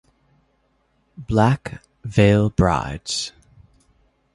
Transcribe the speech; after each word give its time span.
Black 1.19 1.83
Veil 2.03 2.49
Brides 2.49 3.33